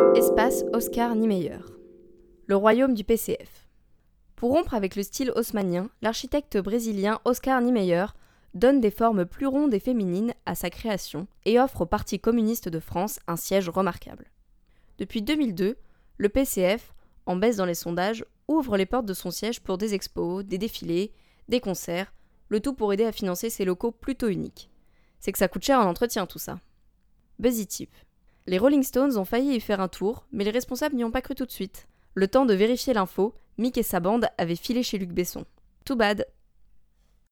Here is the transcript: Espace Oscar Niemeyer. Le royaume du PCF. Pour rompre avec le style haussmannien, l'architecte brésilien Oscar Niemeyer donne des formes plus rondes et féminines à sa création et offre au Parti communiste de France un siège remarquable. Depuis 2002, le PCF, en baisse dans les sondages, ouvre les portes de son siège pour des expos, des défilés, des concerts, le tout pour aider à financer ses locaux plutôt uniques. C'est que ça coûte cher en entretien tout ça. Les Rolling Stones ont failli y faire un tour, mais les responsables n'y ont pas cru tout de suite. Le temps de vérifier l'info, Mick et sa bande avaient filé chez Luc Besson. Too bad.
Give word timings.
Espace 0.00 0.64
Oscar 0.72 1.14
Niemeyer. 1.14 1.58
Le 2.46 2.56
royaume 2.56 2.94
du 2.94 3.04
PCF. 3.04 3.68
Pour 4.34 4.50
rompre 4.50 4.74
avec 4.74 4.96
le 4.96 5.02
style 5.02 5.32
haussmannien, 5.36 5.90
l'architecte 6.02 6.58
brésilien 6.58 7.20
Oscar 7.24 7.60
Niemeyer 7.60 8.06
donne 8.54 8.80
des 8.80 8.90
formes 8.90 9.26
plus 9.26 9.46
rondes 9.46 9.74
et 9.74 9.78
féminines 9.78 10.34
à 10.46 10.54
sa 10.54 10.70
création 10.70 11.26
et 11.44 11.60
offre 11.60 11.82
au 11.82 11.86
Parti 11.86 12.18
communiste 12.18 12.68
de 12.68 12.80
France 12.80 13.20
un 13.26 13.36
siège 13.36 13.68
remarquable. 13.68 14.30
Depuis 14.98 15.22
2002, 15.22 15.76
le 16.16 16.28
PCF, 16.28 16.94
en 17.26 17.36
baisse 17.36 17.56
dans 17.56 17.66
les 17.66 17.74
sondages, 17.74 18.24
ouvre 18.48 18.76
les 18.76 18.86
portes 18.86 19.06
de 19.06 19.14
son 19.14 19.30
siège 19.30 19.60
pour 19.60 19.78
des 19.78 19.94
expos, 19.94 20.44
des 20.44 20.58
défilés, 20.58 21.12
des 21.48 21.60
concerts, 21.60 22.12
le 22.48 22.60
tout 22.60 22.74
pour 22.74 22.92
aider 22.92 23.04
à 23.04 23.12
financer 23.12 23.50
ses 23.50 23.64
locaux 23.64 23.92
plutôt 23.92 24.28
uniques. 24.28 24.70
C'est 25.20 25.32
que 25.32 25.38
ça 25.38 25.48
coûte 25.48 25.64
cher 25.64 25.78
en 25.78 25.86
entretien 25.86 26.26
tout 26.26 26.38
ça. 26.38 26.58
Les 28.50 28.58
Rolling 28.58 28.82
Stones 28.82 29.16
ont 29.16 29.24
failli 29.24 29.54
y 29.54 29.60
faire 29.60 29.80
un 29.80 29.86
tour, 29.86 30.26
mais 30.32 30.42
les 30.42 30.50
responsables 30.50 30.96
n'y 30.96 31.04
ont 31.04 31.12
pas 31.12 31.22
cru 31.22 31.36
tout 31.36 31.46
de 31.46 31.52
suite. 31.52 31.86
Le 32.14 32.26
temps 32.26 32.46
de 32.46 32.52
vérifier 32.52 32.92
l'info, 32.92 33.32
Mick 33.58 33.78
et 33.78 33.84
sa 33.84 34.00
bande 34.00 34.26
avaient 34.38 34.56
filé 34.56 34.82
chez 34.82 34.98
Luc 34.98 35.10
Besson. 35.10 35.44
Too 35.84 35.94
bad. 35.94 36.26